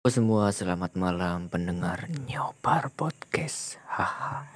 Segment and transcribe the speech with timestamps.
[0.00, 3.76] Halo semua, selamat malam pendengar Nyobar Podcast.
[3.84, 4.48] Haha.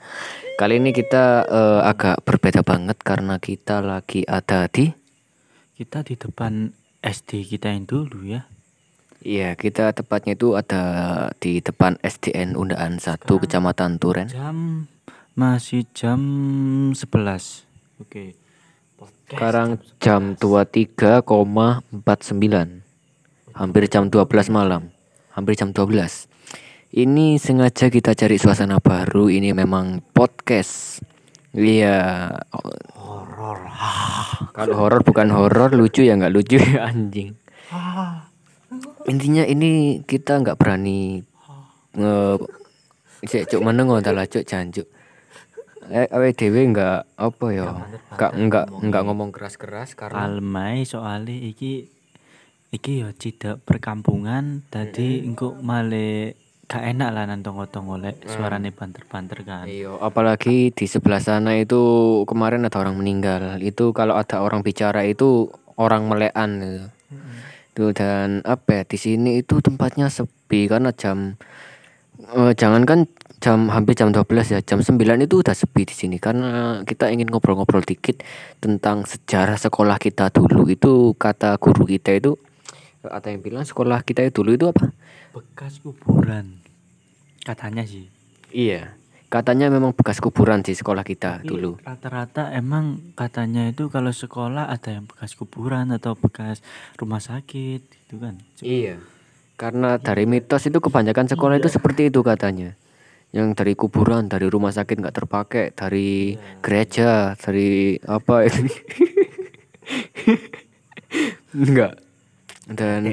[0.56, 4.88] Kali ini kita eh, agak berbeda banget karena kita lagi ada di
[5.76, 6.72] Kita di depan
[7.04, 8.48] SD kita yang dulu ya.
[9.20, 14.32] Iya, kita tepatnya itu ada di depan SDN Undaan 1 Kecamatan Turen.
[14.32, 14.88] Jam
[15.36, 16.24] masih jam
[16.96, 17.68] 11.
[18.00, 18.32] Oke.
[18.96, 22.00] Podcast Sekarang jam 23,49.
[23.52, 24.93] Hampir jam 12 malam.
[25.34, 26.30] Hampir jam 12.
[26.94, 29.26] Ini sengaja kita cari suasana baru.
[29.26, 31.02] Ini memang podcast.
[31.50, 32.30] Iya,
[32.94, 33.58] horor.
[34.54, 37.34] Kalau horor bukan horor, lucu ya nggak lucu ya anjing.
[39.10, 41.26] Intinya ini kita nggak berani
[41.98, 42.14] nge
[43.26, 44.86] cek cuk meneng lah cuk jancuk.
[45.90, 47.74] Eh awe dhewe nggak apa ya?
[48.14, 51.90] Nggak nggak nggak ngomong keras-keras karena Almai soalnya iki
[52.74, 59.44] iki ya tidak perkampungan tadi engko male gak enak lah nang tonggo-tonggo lek suarane banter-banter
[59.44, 59.68] kan.
[59.68, 61.78] Iya, apalagi di sebelah sana itu
[62.24, 63.60] kemarin ada orang meninggal.
[63.60, 66.84] Itu kalau ada orang bicara itu orang melean gitu.
[67.74, 71.34] Tuh, dan apa ya di sini itu tempatnya sepi karena jam
[72.22, 73.10] eh, jangankan
[73.42, 74.94] jam hampir jam 12 ya, jam 9
[75.26, 78.22] itu udah sepi di sini karena kita ingin ngobrol-ngobrol dikit
[78.62, 80.70] tentang sejarah sekolah kita dulu.
[80.70, 82.38] Itu kata guru kita itu
[83.10, 84.92] ada yang bilang sekolah kita itu dulu itu apa?
[85.34, 86.60] Bekas kuburan.
[87.44, 88.08] Katanya sih.
[88.54, 88.94] Iya.
[89.34, 91.74] Katanya memang bekas kuburan di sekolah kita Tapi dulu.
[91.82, 96.62] Rata-rata emang katanya itu kalau sekolah ada yang bekas kuburan atau bekas
[96.94, 98.38] rumah sakit gitu kan.
[98.62, 99.02] Iya.
[99.58, 102.78] Karena dari mitos itu kebanyakan sekolah itu seperti itu katanya.
[103.34, 108.74] Yang dari kuburan, dari rumah sakit nggak terpakai, dari gereja, dari apa ini?
[111.58, 112.03] Enggak.
[112.64, 113.04] Dan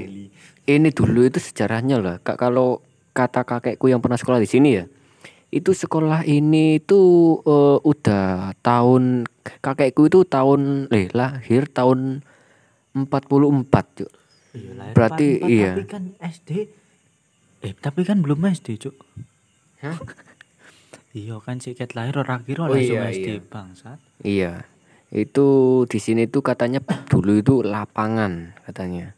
[0.66, 2.16] ini dulu itu sejarahnya lah.
[2.24, 2.80] Kak kalau
[3.12, 4.86] kata kakekku yang pernah sekolah di sini ya,
[5.52, 7.00] itu sekolah ini itu
[7.44, 9.28] eh, udah tahun
[9.60, 12.24] kakekku itu tahun eh lahir tahun
[12.96, 14.12] 44 Cuk.
[14.52, 15.72] Iya, lahir Berarti 44, iya.
[15.76, 16.50] Tapi kan SD
[17.62, 18.96] eh tapi kan belum SD, Cuk.
[19.84, 20.00] Hah?
[21.12, 23.44] Iya kan siket lahir ora kira Oh, langsung iya, SD iya.
[23.44, 24.00] bangsat.
[24.24, 24.54] Iya.
[25.12, 26.80] Itu di sini tuh katanya
[27.12, 29.12] dulu itu lapangan katanya.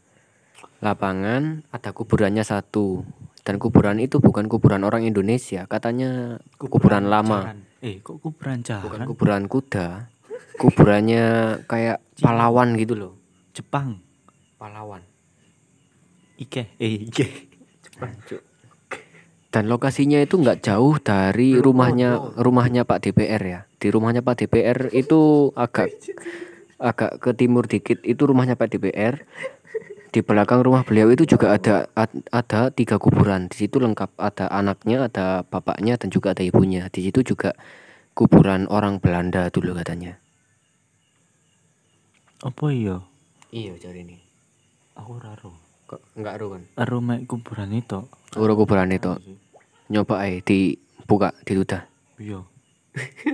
[0.84, 3.08] Lapangan ada kuburannya satu.
[3.44, 7.44] Dan kuburan itu bukan kuburan orang Indonesia, katanya kuburan, lama.
[7.44, 7.58] jaran.
[7.84, 9.04] Eh, kok kuburan Bukan jaran?
[9.04, 9.88] kuburan kuda.
[10.56, 11.24] Kuburannya
[11.68, 13.12] kayak pahlawan gitu loh.
[13.52, 14.00] Jepang.
[14.56, 15.04] Pahlawan.
[16.40, 17.26] Ike, eh Ike.
[19.52, 23.60] Dan lokasinya itu nggak jauh dari rumahnya rumahnya Pak DPR ya.
[23.76, 25.92] Di rumahnya Pak DPR itu agak
[26.90, 29.20] agak ke timur dikit itu rumahnya Pak DPR.
[30.14, 33.50] Di belakang rumah beliau itu juga ada ad- ada tiga kuburan.
[33.50, 36.86] Di situ lengkap ada anaknya, ada bapaknya dan juga ada ibunya.
[36.86, 37.58] Di situ juga
[38.14, 40.22] kuburan orang Belanda dulu katanya.
[42.46, 43.02] Apa iya?
[43.50, 44.22] Iya cari ini.
[44.94, 45.58] Aku ora ro.
[45.90, 46.62] Kok nggak ru kan?
[47.02, 48.06] Mek kuburan itu.
[48.38, 49.18] Uru kuburan itu
[49.90, 51.90] nyoba ae dibuka ditudah.
[52.22, 52.46] Iya.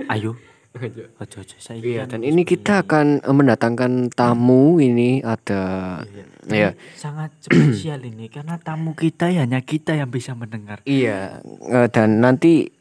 [0.09, 0.33] Ayo.
[0.71, 5.99] Aja aja saya Iya, dan ini kita akan eh, mendatangkan tamu ini ada
[6.47, 6.71] ya.
[6.95, 10.79] sangat spesial ini karena tamu kita ya hanya kita yang bisa mendengar.
[10.87, 12.71] Iya, eh, dan nanti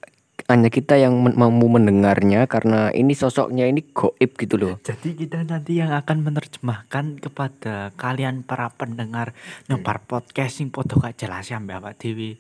[0.47, 4.75] hanya kita yang men- mau mendengarnya karena ini sosoknya ini goib gitu loh.
[4.81, 9.35] Jadi kita nanti yang akan menerjemahkan kepada kalian para pendengar
[9.67, 12.39] nyobar podcast sing podo gak jelas ya Mbak Pak Dewi.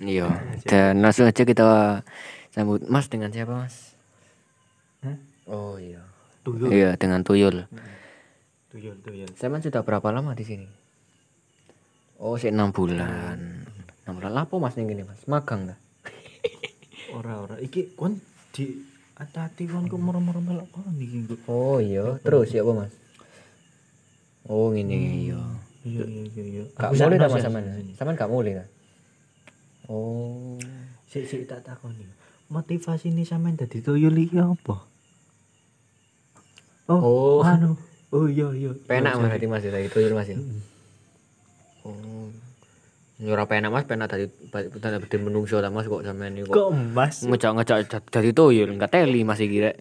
[0.00, 0.30] Iya,
[0.64, 2.00] dan langsung aja kita
[2.54, 3.97] sambut Mas dengan siapa Mas?
[5.04, 5.16] Hah?
[5.48, 6.02] Oh iya.
[6.42, 6.68] Tuyul.
[6.72, 7.68] Iya, dengan Tuyul.
[8.72, 9.28] Tuyul, tuyul.
[9.36, 10.68] Saya sudah berapa lama di sini?
[12.18, 13.38] Oh, sih enam bulan.
[14.04, 14.32] Enam bulan.
[14.34, 15.22] Lapo Mas yang gini Mas?
[15.30, 15.78] Magang dah.
[17.16, 18.20] Ora ora iki kon
[18.52, 18.84] di
[19.16, 21.24] hati-hati kon kok moro-moro melok kon iki.
[21.48, 22.92] Oh iya, terus ya apa Mas?
[24.48, 25.40] Oh ini iya.
[25.86, 26.64] Iya iya iya iya.
[26.76, 27.64] Gak Aku boleh mas sampean.
[27.72, 27.92] sini.
[27.96, 28.52] Sampean gak boleh.
[29.88, 30.58] Oh.
[31.08, 32.04] Sik sik tak takoni.
[32.52, 34.84] Motivasi ini sampean dadi tuyul iki apa?
[36.88, 37.44] Oh, Oh.
[37.44, 37.76] anu.
[38.08, 38.72] Oh iya iya.
[38.88, 40.40] Penak Oh, mas tadi mas ya, itu mas ya.
[41.84, 42.32] Oh.
[43.20, 46.72] Nyora penak mas, penak tadi tadi berde menungso lah mas kok sampean ini kok.
[46.72, 47.28] Emas?
[47.28, 49.76] Ngecak-ngecak dari tuyul, enggak teli masih kira.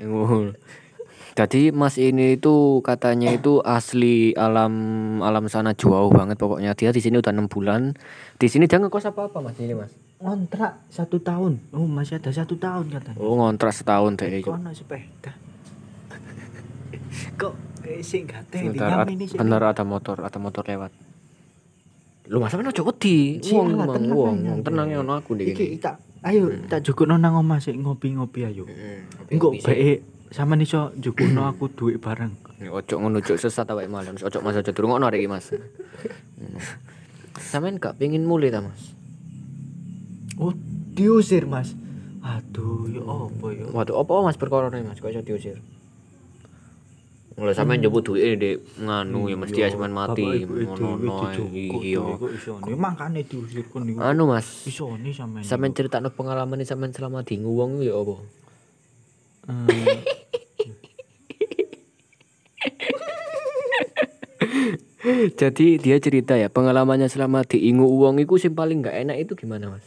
[1.38, 4.74] Jadi mas ini itu katanya itu asli alam
[5.22, 7.94] alam sana jauh banget pokoknya dia di sini udah enam bulan.
[8.42, 9.94] Di sini jangan kos apa apa mas ini mas.
[10.18, 11.62] Kontrak satu tahun.
[11.78, 13.22] Oh masih ada satu tahun katanya.
[13.22, 14.42] Oh ngontrak setahun deh.
[14.42, 15.47] Kok ono sepeda?
[17.38, 17.54] Kok
[18.04, 19.38] sing ini sih.
[19.38, 20.92] bener ada motor, ada motor lewat.
[22.28, 23.40] Lu masa men ojo wedi.
[23.56, 23.80] Wong
[24.12, 27.80] wong, wong tenang ya ono aku ndek Iki tak ayo tak jukukno nang omah sik
[27.80, 28.68] ngopi-ngopi ayo.
[28.68, 32.36] Hmm, Engko bae sampean iso jukukno aku duit bareng.
[32.60, 34.12] Ya, Ojo ngono ojo sesat awake malah.
[34.12, 35.56] Ojo Mas ojo durungokno rek iki Mas.
[35.56, 36.58] Hmm.
[37.38, 38.98] Sampeyan gak pengin mulai ta Mas?
[40.38, 40.54] Oh,
[40.94, 41.78] diusir, Mas.
[42.22, 43.66] Aduh, ya apa ya?
[43.72, 45.62] Waduh, apa Mas perkara Mas kok iso diusir?
[47.38, 50.98] Lah sampean njupuk duit ndek nganu ya mesti ya sampean mati ngono
[51.54, 52.02] iya.
[52.74, 54.02] Makane diusir kon niku.
[54.02, 55.46] Anu Mas, Iso nih sampean.
[55.46, 58.16] sampean critakno pengalaman sampean selama di nguwong ya apa?
[59.48, 60.02] Eh,
[65.40, 69.38] Jadi dia cerita ya pengalamannya selama di Ingu Uwong itu sing paling gak enak itu
[69.38, 69.86] gimana mas?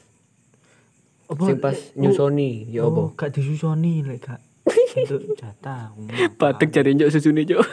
[1.26, 1.42] apa?
[1.46, 3.02] Sing pas nyusoni ya Oh, apa?
[3.26, 4.40] gak disusoni lek gak.
[4.96, 5.94] Untuk jatah.
[6.34, 7.62] Batek cari njok susune njok.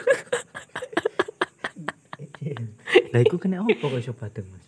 [3.12, 4.64] Lah iku kena apa kok iso badeng, Mas?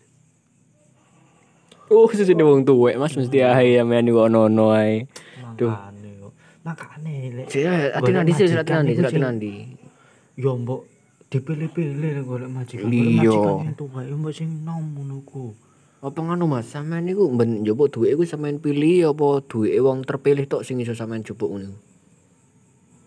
[1.91, 5.11] Oh susune wong tuwek mas mesti ae ya men kok ono ae.
[5.59, 5.75] Kok.
[6.63, 9.53] Makane lek Sih ati nandi sih ati nandi ati nandi.
[10.39, 10.87] yo mbok
[11.35, 12.87] dipilih-pilih lek golek majikan.
[12.89, 13.35] Iya.
[13.35, 15.51] Majikan tuwa yo mbok sing nom ngono ku.
[16.01, 16.71] Apa ngono mas?
[16.71, 20.95] Sampean niku ben njupuk duit iku sampean pilih apa duit wong terpilih tok sing iso
[20.95, 21.90] sampean jupuk ngono?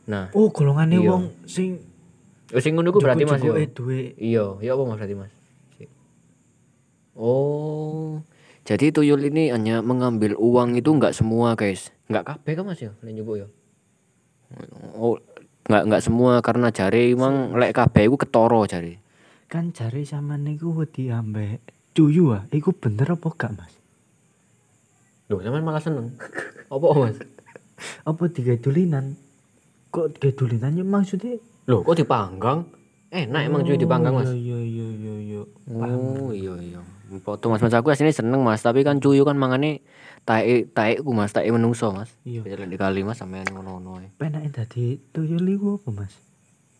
[0.04, 1.08] Nah, Oh, golongane Iya.
[1.08, 1.80] wong sing
[2.52, 3.56] oh, sing ngono ku berarti mas yo.
[3.56, 4.08] jupuke duit.
[4.16, 5.32] Iya, ya apa mas berarti mas?
[7.14, 8.26] Oh,
[8.66, 12.90] jadi tuyul ini hanya mengambil uang itu enggak semua guys, enggak kabeh kan mas ya,
[13.00, 13.48] lek njupuk ya.
[14.98, 15.22] Oh,
[15.64, 18.98] enggak enggak semua karena jari emang lek kabeh iku ketoro jari.
[19.46, 21.62] Kan jare sampean niku wedi ambek
[21.94, 22.50] cuyu ah.
[22.50, 23.74] Iku bener apa gak, Mas?
[25.30, 26.18] Loh, sampean malah seneng.
[26.68, 27.22] apa mas?
[28.02, 29.14] Apa tiga dulinan?
[29.94, 31.38] Kok dulinan ya maksudnya?
[31.70, 32.66] Loh, kok dipanggang?
[33.14, 34.34] Enak emang cuy dipanggang mas.
[34.34, 35.42] Iya iya iya iya.
[35.70, 36.82] Oh iya iya.
[37.22, 39.86] Foto mas mas aku aslinya seneng mas, tapi kan cuyu kan mangane
[40.26, 42.10] tae tae ku mas, tae menungso mas.
[42.26, 42.42] Iya.
[42.42, 44.10] Jalan di kali mas sampean ngono-ngono ae.
[44.18, 46.14] Penake dadi tuyul iku apa, Mas?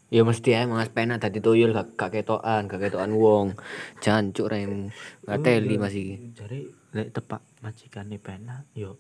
[0.10, 3.54] Ya mesti ae mas pena dadi tuyul gak, gak ketokan, gak ketokan wong.
[4.02, 4.90] Jancuk rem.
[5.30, 6.34] Gak teli mas iki.
[6.34, 6.66] Jare
[6.98, 8.98] lek tepak majikane penak yo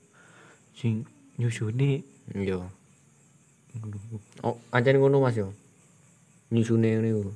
[0.78, 1.02] sing
[1.42, 2.62] nyusune Iya.
[4.44, 5.50] Oh, ancen ngono mas yo.
[6.54, 7.32] Nyusune ngene iku.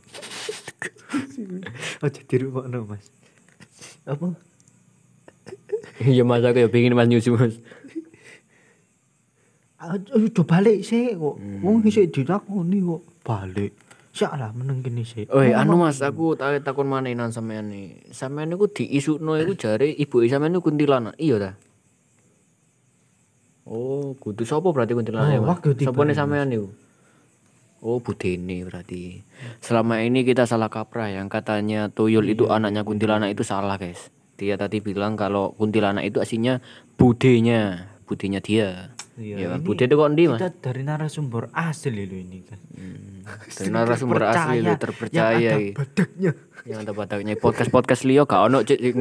[2.06, 3.06] aja dirungokno, Mas.
[4.06, 4.28] Apa?
[5.98, 7.57] Iya mas aku ya pengin mas nyusu mas.
[9.81, 11.42] Ayo balik sih kok.
[11.66, 13.01] Wong isih dilakoni kok.
[13.25, 13.74] Balik.
[14.13, 15.25] Salah meneng kene sih.
[15.34, 18.13] Oh anu mas aku tak takon manenan sampean nih.
[18.13, 21.18] Sampean niku diisukno iku jare ibu sampean niku kuntilanak.
[21.18, 21.51] Iya ta?
[23.67, 26.71] Oh, kudu sapa berarti kuntilanak Oh, waktu tiba Sapa nih sampean niku?
[27.77, 29.21] Oh, Budene berarti.
[29.59, 34.09] Selama ini kita salah kaprah yang katanya tuyul itu anaknya kuntilanak itu salah, guys.
[34.33, 36.57] Dia tadi bilang kalau kuntilanak itu aslinya
[36.97, 38.69] budenya, budenya dia.
[39.13, 40.37] Iya, Ya, bude itu kok ndi, Mas?
[40.37, 42.59] Kita dari narasumber asli lo ini kan.
[43.51, 45.71] Dari narasumber asli lu terpercaya Yang ada iki.
[45.73, 46.31] badaknya.
[46.67, 48.99] yang ada bataknya podcast podcast liyo gak ono cek sing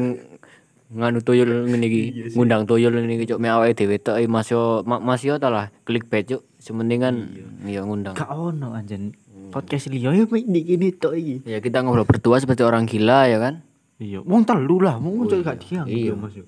[0.87, 2.01] nganu tuyul ngene iki
[2.31, 5.35] ngundang tuyul ngene iki cuk me awake dhewe tok eh, Mas yo ma- Mas yo
[5.35, 7.15] ta lah clickbait cuk sementing kan
[7.63, 9.11] iya ngundang Gak ono anjen.
[9.47, 11.43] Podcast liya ya ini gini tok iki.
[11.43, 13.63] ya kita ngobrol berdua seperti orang gila ya kan
[13.97, 16.13] Iya, wong telu lah, wong cek gak diang iya.
[16.13, 16.45] Mas yo.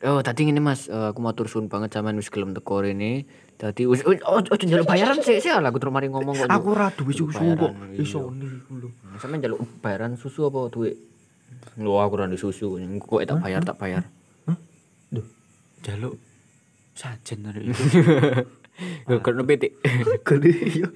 [0.00, 3.84] oh tadi ngene Mas eh, aku matur suwun banget sampean wis gelem teko rene dadi
[3.84, 6.72] wis oh oh, ojo njaluk bayaran sih sih lah aku terus mari ngomong kok Aku
[6.72, 7.70] ra duwe susu kok.
[7.70, 8.00] Bayaran, iya.
[8.00, 8.88] Iso niku lho.
[9.20, 10.96] sampean njaluk bayaran susu apa duit
[11.80, 14.02] Lho aku ora ndek susu kok tak bayar tak bayar
[14.46, 14.56] Hah?
[15.08, 15.26] Duh.
[15.80, 16.14] Jaluk
[16.92, 17.82] sajen arek itu.
[19.24, 19.76] Kena pitik
[20.28, 20.88] Gede iya.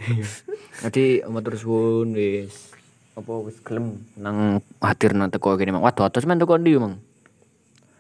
[0.85, 2.73] Jadi matur suwun wis
[3.15, 5.85] apa wis gelem nang hadir nang teko kene Mang.
[5.85, 6.99] Waduh atus men teko ndi Mang?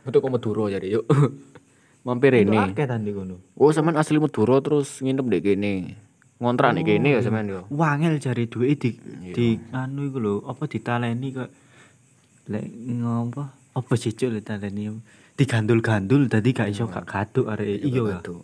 [0.05, 1.05] Teko Madura jadi yuk.
[2.05, 3.41] Mampir Ini akeh tadi kono.
[3.57, 5.73] Oh sampean asli Madura terus nginep ndek kene.
[6.37, 7.61] Ngontrak nek kene ya sampean yo.
[7.73, 8.93] Wangel jari duwe di
[9.25, 9.33] Iya.
[9.33, 11.49] di anu iku lho, apa ditaleni kok
[12.49, 12.65] lek
[13.01, 13.43] ngopo?
[13.75, 14.93] Apa sih cuk lek taleni?
[15.35, 18.19] Digandul-gandul tadi gak iso gak gaduk arek iya ya.
[18.23, 18.41] Waduh.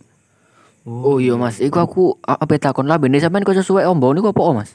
[0.81, 4.33] Oh iya Mas, iku aku a- ape takon lah bene sampean kok sesuai ombo niku
[4.33, 4.73] apa Mas?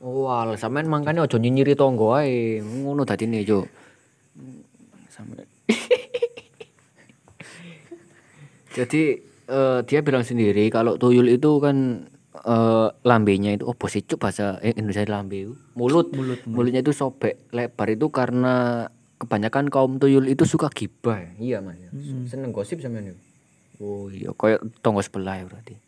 [0.00, 2.62] Oh, al sampean mangkane aja nyinyiri tonggo ae.
[2.62, 3.66] Ngono dadine yo.
[5.10, 5.44] Sampean.
[8.76, 9.02] Jadi
[9.50, 12.06] eh, dia bilang sendiri kalau tuyul itu kan
[12.44, 17.48] eh, lambenya itu oh sih cuk bahasa eh, Indonesia lambe mulut Mulut, mulutnya itu sobek
[17.54, 21.30] lebar itu karena kebanyakan kaum tuyul itu suka gibah ya?
[21.40, 21.90] iya mas ya.
[22.28, 23.16] seneng gosip sama ini
[23.80, 25.86] oh iya kayak tonggo sebelah ya berarti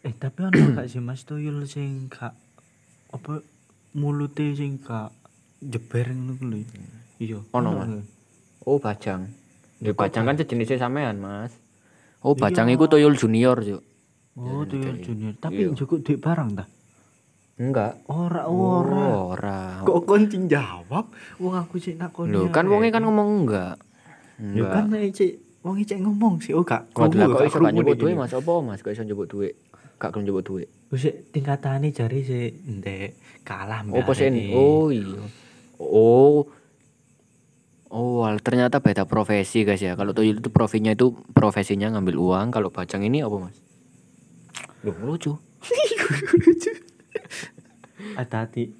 [0.00, 2.32] Eh tapi ono gak sih Mas tuyul sing gak
[3.12, 3.44] apa
[3.92, 5.12] mulute sing gak
[5.60, 6.58] jeber ngono ku lho.
[7.20, 7.38] Iya.
[7.52, 8.08] Ono, Mas.
[8.64, 9.28] Oh, Bajang.
[9.84, 11.52] Ya Bajang kan sejenisnya sampean, Mas.
[12.24, 13.84] Oh, Bajang iku Toyol Junior, Cuk.
[14.40, 15.36] Oh, tuyul junior.
[15.36, 16.64] Tapi cukup duit barang ta?
[17.60, 18.00] Enggak.
[18.08, 19.04] Ora ora.
[19.12, 19.84] Oh, ora.
[19.84, 21.12] Kok kon sing jawab?
[21.36, 22.32] Wong aku sik nakoni.
[22.32, 23.76] Lho, kan wonge kan ngomong enggak.
[24.40, 26.88] Ya kan nek cek wong cek ngomong sih oh gak.
[26.96, 28.32] Kok kok iso gak nyebut duit Mas?
[28.32, 29.60] Apa Mas kok iso nyebut duit?
[30.00, 30.72] Gak gelem nyebut duit.
[30.88, 31.04] Wis
[31.36, 34.00] tingkatane jari sik ndek kalah mbak.
[34.00, 34.32] Oh, posen.
[34.56, 35.20] Oh, iya.
[35.76, 36.48] Oh.
[37.90, 39.98] Oh, ternyata beda profesi guys ya.
[39.98, 43.58] Kalau Toyol itu profesinya itu profesinya ngambil uang, kalau Bajang ini apa, Mas?
[44.80, 45.36] Loh, lucu.
[48.16, 48.72] Hati-hati.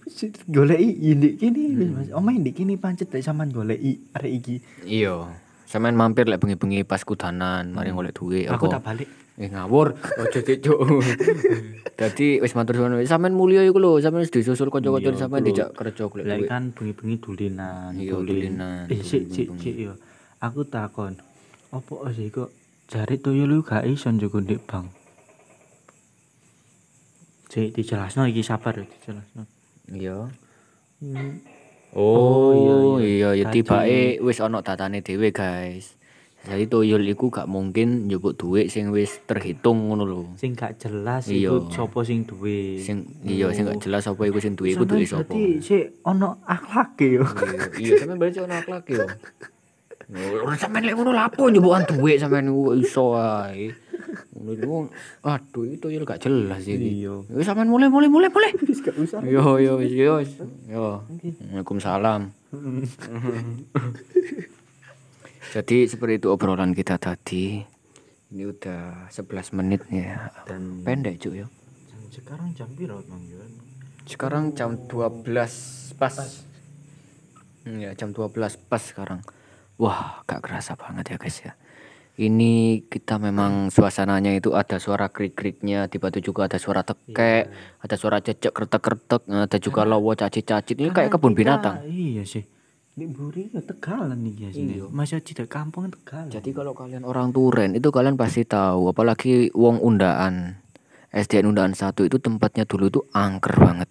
[0.48, 2.08] Goleki indik kini wis Mas.
[2.10, 4.56] Indik kini pancet lek sampean goleki arek iki.
[4.84, 5.28] Iya.
[5.68, 9.06] Sampean mampir lek bengi-bengi pas kudanan, mari golek duit Aku tak balik.
[9.40, 10.78] Eh ngawur, ojo cuk.
[12.00, 15.40] Dadi wis matur suwun wis sampean mulya iku lho, sampean wis disusul kanca-kanca Iya, sampean
[15.44, 15.48] bro.
[15.52, 16.48] dijak kerja golek Lek duit.
[16.48, 17.92] kan bengi-bengi dulinan.
[17.94, 18.28] Iya, dulin.
[18.56, 19.92] dulinan, Eh sik sik sik yo.
[20.40, 21.16] Aku takon.
[21.70, 22.50] Apa sih kok
[22.90, 24.90] jari tuyul lu gak iso njogo ndek bank?
[27.50, 29.42] Cek dijelasno iki sabar yo dijelasno.
[29.90, 30.30] Iya.
[31.02, 31.42] Hmm.
[31.90, 35.98] Oh, iya, iya, ya Tadi- tibake wis ana datane dhewe, guys.
[36.40, 40.22] Jadi toyol iku gak mungkin njupuk duit sing wis terhitung ngono lho.
[40.40, 41.52] Sing gak jelas Iya.
[41.52, 42.80] iku sapa sing duwe.
[42.80, 45.28] Sing iya sing gak jelas apa iku sing duwe iku duwe sapa.
[45.28, 47.26] Dadi sik ono akhlake yo.
[47.26, 49.04] Iya, Iya, sampean berarti ono akhlak yo.
[50.10, 53.70] Ora sampean lek ngono lapo njupukan duit sampean iku iso ae.
[54.34, 54.76] Ngono iku
[55.22, 57.06] aduh itu yo gak jelas iki.
[57.06, 57.22] Iya.
[57.30, 58.50] Wis sampean mulai mulai mulai mulai.
[58.66, 59.22] Wis gak usah.
[59.22, 60.18] Yo yo wis yo.
[60.66, 61.06] Yo.
[61.54, 62.34] Waalaikumsalam.
[65.50, 67.62] Jadi seperti itu obrolan kita tadi.
[68.30, 70.30] Ini udah 11 menit ya.
[70.46, 71.46] Dan Pendek cuy ya.
[72.10, 73.50] sekarang jam piro Bang Yon?
[74.06, 75.26] Sekarang jam 12
[75.98, 76.14] pas.
[77.62, 79.22] Hmm, Ya, jam 12 pas sekarang.
[79.80, 81.52] Wah, gak kerasa banget ya guys ya.
[82.20, 87.48] Ini kita memang suasananya itu ada suara krik-kriknya, tiba itu juga ada suara tekek,
[87.80, 90.76] ada suara cecek kretek-kretek, ada juga lowo cacit-cacit.
[90.76, 91.80] Ini kayak kebun binatang.
[91.88, 92.44] Iya sih.
[92.92, 94.72] Di Buri ya Tegalan nih ya sini.
[94.76, 94.92] Iya.
[94.92, 96.28] Masa tidak kampung Tegalan.
[96.28, 100.60] Jadi kalau kalian orang Turen itu kalian pasti tahu, apalagi wong undaan.
[101.10, 103.88] SDN Undaan 1 itu tempatnya dulu itu angker banget.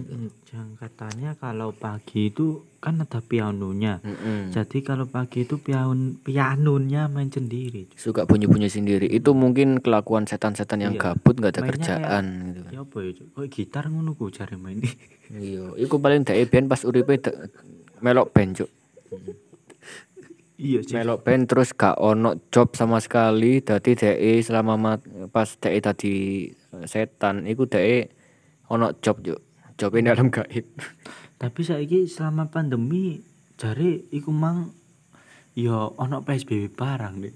[0.00, 4.00] Mm, Yang katanya kalau pagi itu kan ada pianonya.
[4.00, 4.50] Mm-mm.
[4.50, 7.86] Jadi kalau pagi itu pian pianonya main sendiri.
[7.94, 9.06] Suka bunyi-bunyi sendiri.
[9.06, 11.12] Itu mungkin kelakuan setan-setan yang Iya.
[11.12, 12.60] gabut nggak ada Mainnya kerjaan gitu.
[12.70, 13.10] Ya apa ya?
[13.30, 14.80] Kok gitar ngono ku cari main.
[15.30, 17.14] Iya, iku paling dhek ben pas uripe
[18.02, 18.66] melok band, Cuk.
[20.58, 20.98] iya sih.
[20.98, 24.98] Melok band terus gak ono job sama sekali, dadi dhek selama
[25.30, 26.50] pas dhek tadi
[26.82, 28.10] setan iku dhek
[28.66, 29.38] ono job, Cuk.
[29.88, 30.66] Ini dalam gaib.
[31.40, 33.16] Tapi saiki selama pandemi
[33.56, 34.76] jare iku mang
[35.56, 37.32] ya ono PSBB barang deh.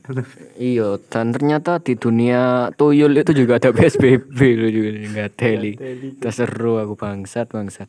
[0.61, 5.73] Iya, dan ternyata di dunia tuyul itu juga ada PSBB loh juga nggak teli.
[6.21, 7.89] Terseru aku bangsat bangsat.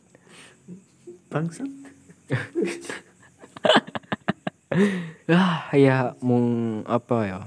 [1.29, 1.69] Bangsat.
[5.31, 7.39] Ah ya mung apa ya.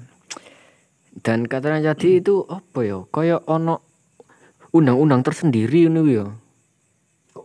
[1.19, 3.05] Dan katanya jadi itu apa ya?
[3.11, 3.83] Kayak ono
[4.71, 6.31] undang-undang tersendiri ini ya.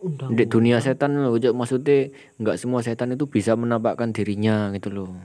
[0.04, 1.56] Undang Di dunia setan loh, Cuk.
[1.56, 2.12] maksudnya
[2.44, 5.16] nggak semua setan itu bisa menampakkan dirinya gitu loh.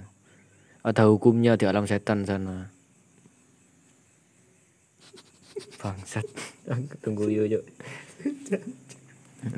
[0.86, 2.70] Ada hukumnya di alam setan sana.
[5.82, 6.26] Bangsat.
[7.02, 7.64] Tunggu yuk, yuk.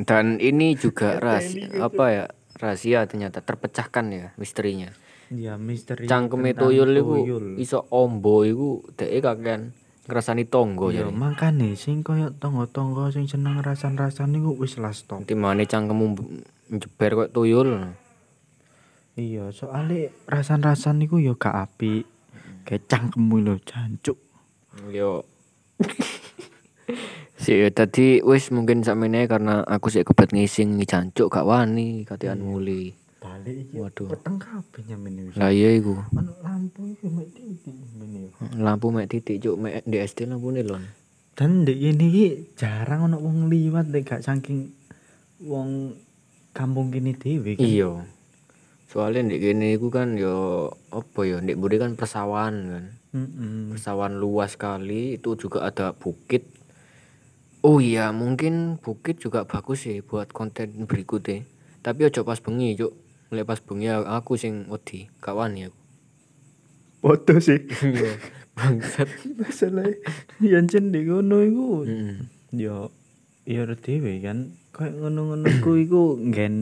[0.08, 2.26] Dan ini juga rahasia apa ya?
[2.56, 4.88] Rahasia ternyata terpecahkan ya misterinya.
[5.30, 6.08] Ya misteri.
[6.08, 7.14] Cangkeme tuyul iku
[7.60, 9.76] iso ombo iku dhek kakean
[10.10, 11.14] ngrasani tonggo Iya, jadi.
[11.14, 15.22] makane sing koyo tonggo-tonggo sing seneng rasan-rasan niku wis lah stop.
[15.22, 16.18] Timane cangkemmu
[16.74, 17.94] njeber kok tuyul.
[19.14, 22.04] Iya, soalnya rasan-rasan niku ya gak apik.
[22.66, 24.18] Kayak cangkemmu lho, jancuk.
[24.90, 25.22] Yo.
[27.40, 32.92] Si tadi wis mungkin sakmene karena aku sik kebet ngising ngicancuk gak wani katian muli.
[33.40, 33.74] Balik iki.
[33.80, 34.08] Waduh.
[34.12, 35.34] Peteng kabeh nyamene wis.
[35.40, 35.96] Lah iya iku.
[36.12, 38.20] Ono lampu iki mek titik nyamene.
[38.60, 40.84] Lampu mek titik cuk mek di SD lampune lon.
[41.32, 42.26] Dan ndek kene iki
[42.60, 44.68] jarang ono wong liwat nek gak saking
[45.40, 45.96] wong
[46.52, 47.64] kampung kene dhewe kan.
[47.64, 48.04] Iya.
[48.92, 52.84] Soalnya ndek kene iku kan yo apa ya ndek mburi kan persawahan kan.
[53.16, 53.72] Heeh.
[53.72, 56.44] Persawahan luas sekali itu juga ada bukit.
[57.60, 61.44] Oh iya, mungkin bukit juga bagus sih buat konten berikutnya.
[61.84, 62.92] Tapi ojo pas bengi, Cuk.
[63.30, 65.80] Lek pas bengi aku sing wedi, gak wani aku.
[67.00, 67.62] Foto sih.
[67.80, 68.18] Iya,
[68.58, 69.08] bangsat.
[69.40, 69.88] Masalah
[70.42, 71.68] yang cendek ngono iku.
[71.86, 72.16] Mm.
[72.52, 72.90] Ya
[73.48, 76.54] ya dhewe kan kayak ngono-ngono ku iku nggen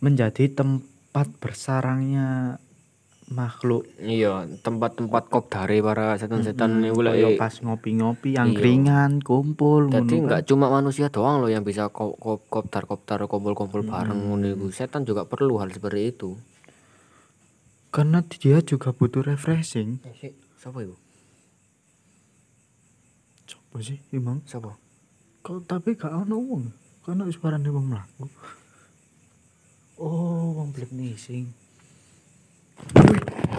[0.00, 2.56] menjadi tempat bersarangnya
[3.30, 8.56] makhluk Iya, tempat-tempat kopdare para setan-setan Mm, lek kayak pas ngopi-ngopi yang Iya.
[8.56, 10.22] keringan kumpul Jadi ngono kan.
[10.26, 14.26] nggak cuma manusia doang loh yang bisa ko- ko- kopdar-kopdar kumpul-kumpul bareng Hmm.
[14.34, 14.68] ngono.
[14.70, 16.34] Setan juga perlu hal seperti itu.
[17.90, 20.94] karena dia juga butuh refreshing Eh, sik, sapa iku?
[23.44, 24.78] coba sih emang Sapa?
[25.40, 26.64] kok tapi gak ono wong
[27.00, 28.30] karena suarane wong mlaku
[29.98, 31.50] oh wong blek nising
[32.94, 33.49] Wait.